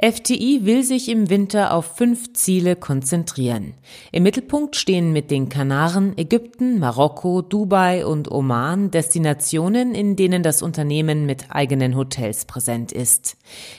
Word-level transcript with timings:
FTI 0.00 0.60
will 0.62 0.84
sich 0.84 1.08
im 1.08 1.28
Winter 1.28 1.74
auf 1.74 1.96
fünf 1.96 2.32
Ziele 2.32 2.76
konzentrieren. 2.76 3.74
Im 4.12 4.22
Mittelpunkt 4.22 4.76
stehen 4.76 5.12
mit 5.12 5.32
den 5.32 5.48
Kanaren 5.48 6.16
Ägypten, 6.16 6.78
Marokko, 6.78 7.42
Dubai 7.42 8.06
und 8.06 8.30
Oman 8.30 8.92
Destinationen, 8.92 9.96
in 9.96 10.14
denen 10.14 10.44
das 10.44 10.62
Unternehmen 10.62 11.26
mit 11.26 11.46
eigenen 11.50 11.96
Hotels 11.96 12.44
präsent 12.44 12.92
ist. 12.92 13.36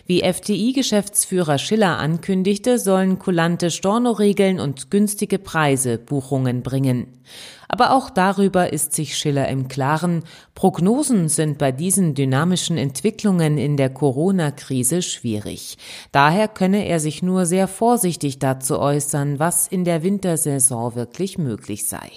Wie 0.08 0.22
FTI-Geschäftsführer 0.22 1.58
Schiller 1.58 2.00
ankündigte, 2.00 2.80
sollen 2.80 3.18
kulante 3.18 3.72
Stornoregeln 3.72 4.60
und 4.60 4.92
günstige 4.92 5.40
Preise 5.40 5.98
Buchungen 5.98 6.64
bringen. 6.64 7.08
Aber 7.72 7.92
auch 7.92 8.10
darüber 8.10 8.74
ist 8.74 8.94
sich 8.94 9.16
Schiller 9.16 9.48
im 9.48 9.68
Klaren. 9.68 10.24
Prognosen 10.56 11.30
sind 11.30 11.60
bei 11.60 11.72
diesen 11.72 12.16
dynamischen 12.16 12.78
Entwicklungen 12.78 13.60
in 13.60 13.78
der 13.78 13.92
Corona-Krise 13.92 15.04
schwierig. 15.04 15.78
Daher 16.12 16.48
könne 16.48 16.88
er 16.88 17.00
sich 17.00 17.22
nur 17.22 17.46
sehr 17.46 17.68
vorsichtig 17.68 18.40
dazu 18.40 18.80
äußern, 18.80 19.38
was 19.38 19.68
in 19.68 19.86
der 19.86 20.02
Wintersaison 20.04 20.96
wirklich 20.96 21.38
möglich 21.38 21.88
sei. 21.88 22.10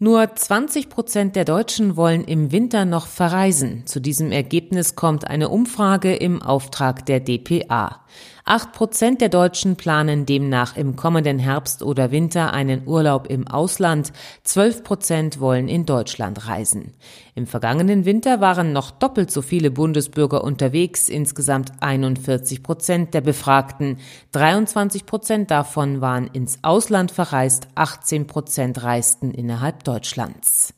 Nur 0.00 0.32
20 0.32 0.90
Prozent 0.90 1.34
der 1.34 1.44
Deutschen 1.44 1.96
wollen 1.96 2.22
im 2.22 2.52
Winter 2.52 2.84
noch 2.84 3.08
verreisen. 3.08 3.84
Zu 3.86 3.98
diesem 3.98 4.30
Ergebnis 4.30 4.94
kommt 4.94 5.26
eine 5.26 5.48
Umfrage 5.48 6.14
im 6.14 6.40
Auftrag 6.40 7.04
der 7.06 7.18
DPA. 7.18 8.04
Acht 8.50 8.72
Prozent 8.72 9.20
der 9.20 9.28
Deutschen 9.28 9.76
planen 9.76 10.24
demnach 10.24 10.74
im 10.74 10.96
kommenden 10.96 11.38
Herbst 11.38 11.82
oder 11.82 12.10
Winter 12.12 12.54
einen 12.54 12.88
Urlaub 12.88 13.26
im 13.26 13.46
Ausland. 13.46 14.10
Zwölf 14.42 14.82
Prozent 14.84 15.38
wollen 15.38 15.68
in 15.68 15.84
Deutschland 15.84 16.48
reisen. 16.48 16.94
Im 17.34 17.46
vergangenen 17.46 18.06
Winter 18.06 18.40
waren 18.40 18.72
noch 18.72 18.90
doppelt 18.90 19.30
so 19.30 19.42
viele 19.42 19.70
Bundesbürger 19.70 20.42
unterwegs, 20.42 21.10
insgesamt 21.10 21.72
41 21.80 22.62
Prozent 22.62 23.12
der 23.12 23.20
Befragten. 23.20 23.98
23 24.32 25.04
Prozent 25.04 25.50
davon 25.50 26.00
waren 26.00 26.28
ins 26.28 26.60
Ausland 26.62 27.10
verreist, 27.10 27.68
18 27.74 28.26
Prozent 28.26 28.82
reisten 28.82 29.30
innerhalb 29.30 29.84
Deutschlands. 29.84 30.72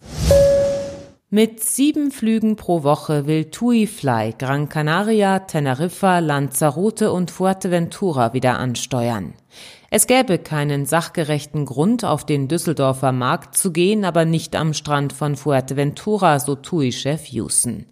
Mit 1.32 1.62
sieben 1.62 2.10
Flügen 2.10 2.56
pro 2.56 2.82
Woche 2.82 3.24
will 3.24 3.44
TUI 3.44 3.86
Fly 3.86 4.34
Gran 4.36 4.68
Canaria, 4.68 5.38
Teneriffa, 5.38 6.18
Lanzarote 6.18 7.12
und 7.12 7.30
Fuerteventura 7.30 8.32
wieder 8.32 8.58
ansteuern. 8.58 9.34
Es 9.90 10.08
gäbe 10.08 10.38
keinen 10.38 10.86
sachgerechten 10.86 11.66
Grund, 11.66 12.04
auf 12.04 12.26
den 12.26 12.48
Düsseldorfer 12.48 13.12
Markt 13.12 13.56
zu 13.56 13.70
gehen, 13.70 14.04
aber 14.04 14.24
nicht 14.24 14.56
am 14.56 14.74
Strand 14.74 15.12
von 15.12 15.36
Fuerteventura, 15.36 16.40
so 16.40 16.56
TUI-Chef 16.56 17.26
Houston. 17.26 17.86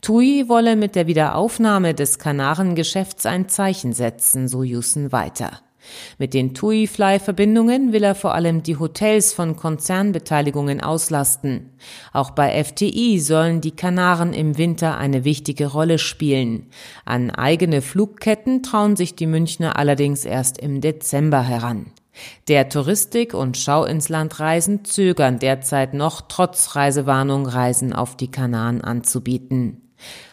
TUI 0.00 0.48
wolle 0.48 0.74
mit 0.74 0.96
der 0.96 1.06
Wiederaufnahme 1.06 1.94
des 1.94 2.18
Kanarengeschäfts 2.18 3.24
ein 3.24 3.48
Zeichen 3.48 3.92
setzen, 3.92 4.48
so 4.48 4.64
Houston 4.64 5.12
weiter. 5.12 5.60
Mit 6.18 6.34
den 6.34 6.54
TUI-Fly-Verbindungen 6.54 7.92
will 7.92 8.04
er 8.04 8.14
vor 8.14 8.34
allem 8.34 8.62
die 8.62 8.76
Hotels 8.76 9.32
von 9.32 9.56
Konzernbeteiligungen 9.56 10.80
auslasten. 10.80 11.70
Auch 12.12 12.30
bei 12.30 12.62
FTI 12.62 13.18
sollen 13.18 13.60
die 13.60 13.70
Kanaren 13.70 14.32
im 14.32 14.58
Winter 14.58 14.98
eine 14.98 15.24
wichtige 15.24 15.66
Rolle 15.66 15.98
spielen. 15.98 16.66
An 17.04 17.30
eigene 17.30 17.82
Flugketten 17.82 18.62
trauen 18.62 18.96
sich 18.96 19.14
die 19.14 19.26
Münchner 19.26 19.76
allerdings 19.76 20.24
erst 20.24 20.58
im 20.58 20.80
Dezember 20.80 21.42
heran. 21.42 21.86
Der 22.48 22.68
Touristik- 22.68 23.34
und 23.34 23.56
Schau 23.56 23.84
ins 23.84 24.08
Land 24.08 24.40
Reisen 24.40 24.84
zögern 24.84 25.38
derzeit 25.38 25.94
noch 25.94 26.22
trotz 26.22 26.76
Reisewarnung 26.76 27.46
Reisen 27.46 27.92
auf 27.92 28.16
die 28.16 28.30
Kanaren 28.30 28.82
anzubieten. 28.82 29.89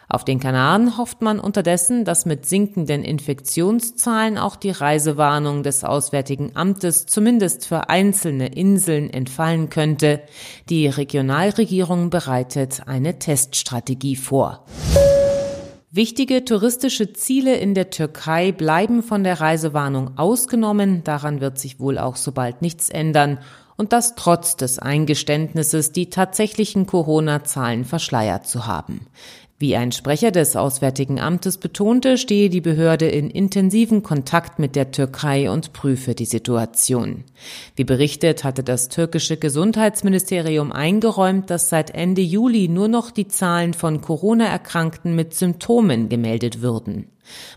Auf 0.10 0.24
den 0.24 0.40
Kanaren 0.40 0.98
hofft 0.98 1.22
man 1.22 1.40
unterdessen, 1.40 2.06
dass 2.06 2.26
mit 2.26 2.46
sinkenden 2.46 3.04
Infektionszahlen 3.04 4.38
auch 4.38 4.56
die 4.56 4.72
Reisewarnung 4.72 5.64
des 5.64 5.84
Auswärtigen 5.84 6.52
Amtes 6.56 7.06
zumindest 7.08 7.68
für 7.68 7.90
einzelne 7.90 8.48
Inseln 8.48 9.10
entfallen 9.10 9.70
könnte. 9.70 10.22
Die 10.70 10.88
Regionalregierung 10.88 12.10
bereitet 12.10 12.84
eine 12.86 13.20
Teststrategie 13.20 14.16
vor. 14.16 14.66
Wichtige 15.90 16.46
touristische 16.46 17.12
Ziele 17.12 17.56
in 17.56 17.74
der 17.74 17.90
Türkei 17.90 18.52
bleiben 18.52 19.04
von 19.04 19.24
der 19.24 19.42
Reisewarnung 19.42 20.18
ausgenommen. 20.18 21.04
Daran 21.04 21.42
wird 21.42 21.58
sich 21.58 21.80
wohl 21.80 21.98
auch 21.98 22.16
so 22.16 22.32
bald 22.32 22.62
nichts 22.62 22.90
ändern. 22.90 23.40
Und 23.78 23.94
das 23.94 24.16
trotz 24.16 24.56
des 24.56 24.80
Eingeständnisses, 24.80 25.92
die 25.92 26.10
tatsächlichen 26.10 26.88
Corona-Zahlen 26.88 27.84
verschleiert 27.84 28.48
zu 28.48 28.68
haben. 28.68 29.08
Wie 29.60 29.76
ein 29.76 29.92
Sprecher 29.92 30.30
des 30.30 30.56
Auswärtigen 30.56 31.20
Amtes 31.20 31.58
betonte, 31.58 32.20
stehe 32.20 32.52
die 32.52 32.62
Behörde 32.62 33.08
in 33.08 33.32
intensiven 33.32 34.04
Kontakt 34.04 34.60
mit 34.60 34.76
der 34.76 34.92
Türkei 34.92 35.50
und 35.50 35.74
prüfe 35.74 36.14
die 36.14 36.26
Situation. 36.26 37.24
Wie 37.76 37.84
berichtet, 37.84 38.44
hatte 38.44 38.64
das 38.64 38.88
türkische 38.88 39.36
Gesundheitsministerium 39.36 40.72
eingeräumt, 40.72 41.50
dass 41.50 41.70
seit 41.70 41.90
Ende 41.96 42.22
Juli 42.22 42.68
nur 42.68 42.88
noch 42.88 43.10
die 43.10 43.30
Zahlen 43.30 43.74
von 43.74 44.00
Corona-Erkrankten 44.00 45.16
mit 45.16 45.34
Symptomen 45.34 46.08
gemeldet 46.08 46.62
würden. 46.62 47.08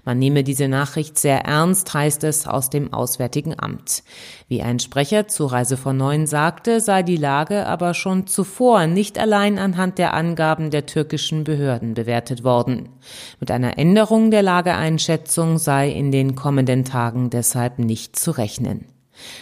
Man 0.05 0.19
nehme 0.19 0.45
diese 0.45 0.69
Nachricht 0.69 1.19
sehr 1.19 1.45
ernst, 1.45 1.93
heißt 1.93 2.25
es 2.25 2.47
aus 2.47 2.71
dem 2.71 2.93
Auswärtigen 2.93 3.59
Amt. 3.59 4.03
Wie 4.49 4.63
ein 4.63 4.79
Sprecher 4.79 5.29
zu 5.29 5.47
Reise 5.47 5.77
von 5.77 5.97
Neuen 5.97 6.27
sagte, 6.27 6.81
sei 6.81 7.03
die 7.03 7.17
Lage 7.17 7.67
aber 7.67 7.95
schon 7.95 8.27
zuvor 8.27 8.87
nicht 8.87 9.19
allein 9.19 9.59
anhand 9.59 9.99
der 9.99 10.15
Angaben 10.15 10.71
der 10.71 10.87
türkischen 10.87 11.45
Behörden 11.45 11.95
bewertet 11.95 12.45
worden. 12.45 12.89
Mit 13.39 13.51
einer 13.51 13.79
Änderung 13.79 14.31
der 14.31 14.43
Lageeinschätzung 14.43 15.59
sei 15.59 15.91
in 15.91 16.11
den 16.13 16.35
kommenden 16.35 16.85
Tagen 16.85 17.31
deshalb 17.31 17.79
nicht 17.79 18.17
zu 18.17 18.31
rechnen. 18.33 18.87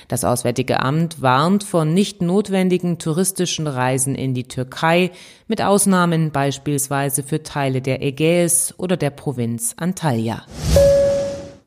Das 0.08 0.24
Auswärtige 0.24 0.80
Amt 0.80 1.22
warnt 1.22 1.64
von 1.64 1.94
nicht 1.94 2.22
notwendigen 2.22 2.98
touristischen 2.98 3.66
Reisen 3.66 4.14
in 4.14 4.34
die 4.34 4.48
Türkei, 4.48 5.10
mit 5.46 5.62
Ausnahmen 5.62 6.30
beispielsweise 6.30 7.22
für 7.22 7.42
Teile 7.42 7.80
der 7.80 8.02
Ägäis 8.02 8.74
oder 8.78 8.96
der 8.96 9.10
Provinz 9.10 9.74
Antalya. 9.76 10.44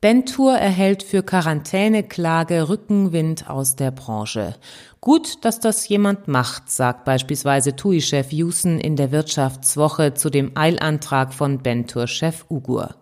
Bentour 0.02 0.58
erhält 0.58 1.04
für 1.04 1.22
Quarantäneklage 1.22 2.70
Rückenwind 2.70 3.48
aus 3.48 3.76
der 3.76 3.92
Branche. 3.92 4.56
Gut, 5.04 5.44
dass 5.46 5.60
das 5.60 5.88
jemand 5.90 6.28
macht, 6.28 6.70
sagt 6.70 7.06
beispielsweise 7.06 7.76
TUI-Chef 7.76 8.32
Jusen 8.32 8.80
in 8.80 8.96
der 8.96 9.12
Wirtschaftswoche 9.12 10.14
zu 10.14 10.30
dem 10.30 10.52
Eilantrag 10.54 11.34
von 11.34 11.58
Bentour-Chef 11.64 12.46
Ugur. 12.52 12.94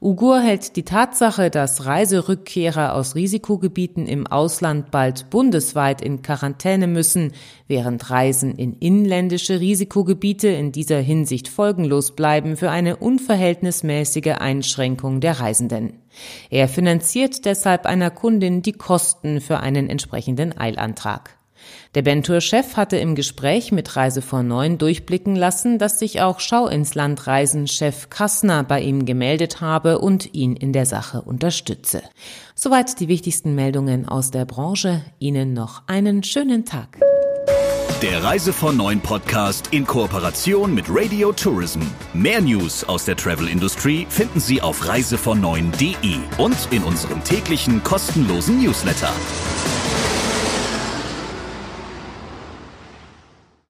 Ugur 0.00 0.40
hält 0.40 0.74
die 0.74 0.82
Tatsache, 0.82 1.48
dass 1.48 1.86
Reiserückkehrer 1.86 2.94
aus 2.94 3.14
Risikogebieten 3.14 4.06
im 4.06 4.26
Ausland 4.26 4.90
bald 4.90 5.30
bundesweit 5.30 6.02
in 6.02 6.20
Quarantäne 6.20 6.88
müssen, 6.88 7.32
während 7.68 8.10
Reisen 8.10 8.56
in 8.56 8.74
inländische 8.80 9.60
Risikogebiete 9.60 10.48
in 10.48 10.72
dieser 10.72 10.98
Hinsicht 10.98 11.46
folgenlos 11.46 12.16
bleiben, 12.16 12.56
für 12.56 12.70
eine 12.70 12.96
unverhältnismäßige 12.96 14.34
Einschränkung 14.38 15.20
der 15.20 15.38
Reisenden. 15.38 16.02
Er 16.50 16.66
finanziert 16.66 17.44
deshalb 17.44 17.86
einer 17.86 18.10
Kundin 18.10 18.62
die 18.62 18.72
Kosten 18.72 19.40
für 19.40 19.60
einen 19.60 19.88
entsprechenden 19.88 20.58
Eilantrag. 20.58 21.35
Der 21.94 22.02
Bentour-Chef 22.02 22.76
hatte 22.76 22.96
im 22.96 23.14
Gespräch 23.14 23.72
mit 23.72 23.96
Reise 23.96 24.22
vor 24.22 24.42
Neun 24.42 24.78
durchblicken 24.78 25.36
lassen, 25.36 25.78
dass 25.78 25.98
sich 25.98 26.20
auch 26.20 26.40
Schau 26.40 26.66
ins 26.66 26.94
Land 26.94 27.26
Reisen-Chef 27.26 28.10
Kassner 28.10 28.64
bei 28.64 28.80
ihm 28.80 29.04
gemeldet 29.04 29.60
habe 29.60 29.98
und 29.98 30.34
ihn 30.34 30.56
in 30.56 30.72
der 30.72 30.86
Sache 30.86 31.22
unterstütze. 31.22 32.02
Soweit 32.54 33.00
die 33.00 33.08
wichtigsten 33.08 33.54
Meldungen 33.54 34.08
aus 34.08 34.30
der 34.30 34.44
Branche. 34.44 35.02
Ihnen 35.18 35.52
noch 35.52 35.82
einen 35.86 36.22
schönen 36.22 36.64
Tag. 36.64 36.98
Der 38.02 38.22
Reise 38.22 38.52
von 38.52 38.76
Neun 38.76 39.00
Podcast 39.00 39.68
in 39.70 39.86
Kooperation 39.86 40.74
mit 40.74 40.84
Radio 40.90 41.32
Tourism. 41.32 41.80
Mehr 42.12 42.42
News 42.42 42.84
aus 42.84 43.06
der 43.06 43.16
Travel 43.16 43.48
Industry 43.48 44.06
finden 44.10 44.38
Sie 44.38 44.60
auf 44.60 44.86
reisevon 44.86 45.42
und 45.42 46.68
in 46.72 46.82
unserem 46.82 47.24
täglichen 47.24 47.82
kostenlosen 47.82 48.62
Newsletter. 48.62 49.10